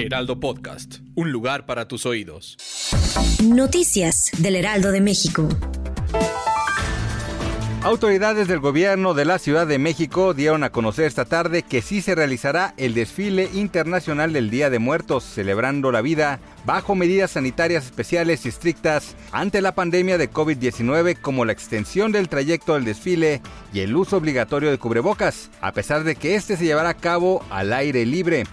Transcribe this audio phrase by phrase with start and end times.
[0.00, 2.56] Heraldo Podcast, un lugar para tus oídos.
[3.44, 5.46] Noticias del Heraldo de México.
[7.82, 12.00] Autoridades del gobierno de la Ciudad de México dieron a conocer esta tarde que sí
[12.00, 17.84] se realizará el desfile internacional del Día de Muertos, celebrando la vida bajo medidas sanitarias
[17.84, 23.40] especiales y estrictas ante la pandemia de COVID-19 como la extensión del trayecto del desfile
[23.72, 27.44] y el uso obligatorio de cubrebocas, a pesar de que este se llevará a cabo
[27.50, 28.44] al aire libre.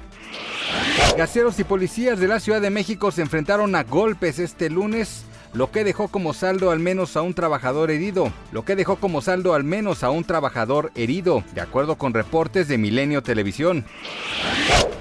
[1.18, 5.72] Gaseros y policías de la Ciudad de México se enfrentaron a golpes este lunes lo
[5.72, 9.56] que dejó como saldo al menos a un trabajador herido, lo que dejó como saldo
[9.56, 13.84] al menos a un trabajador herido, de acuerdo con reportes de Milenio Televisión.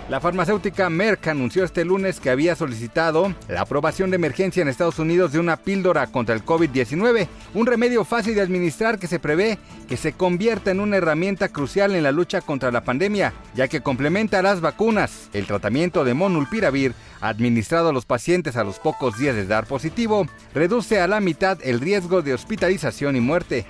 [0.09, 5.01] La farmacéutica Merck anunció este lunes que había solicitado la aprobación de emergencia en Estados
[5.01, 9.59] Unidos de una píldora contra el COVID-19, un remedio fácil de administrar que se prevé
[9.89, 13.81] que se convierta en una herramienta crucial en la lucha contra la pandemia, ya que
[13.81, 15.29] complementa las vacunas.
[15.33, 20.29] El tratamiento de monulpiravir, administrado a los pacientes a los pocos días de dar positivo,
[20.55, 23.67] reduce a la mitad el riesgo de hospitalización y muerte.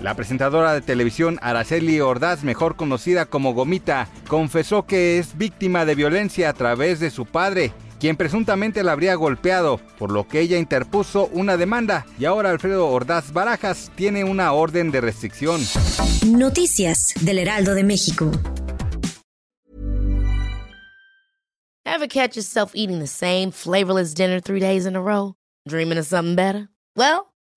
[0.00, 5.96] La presentadora de televisión Araceli Ordaz, mejor conocida como Gomita, confesó que es víctima de
[5.96, 10.56] violencia a través de su padre, quien presuntamente la habría golpeado, por lo que ella
[10.56, 15.60] interpuso una demanda y ahora Alfredo Ordaz Barajas tiene una orden de restricción.
[16.26, 18.30] Noticias del Heraldo de México.
[21.84, 25.34] Ever catch yourself eating the same flavorless dinner three days in a row?
[25.66, 26.68] Dreaming of something better?
[26.94, 27.32] Well,